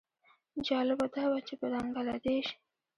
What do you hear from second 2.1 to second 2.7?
دېش.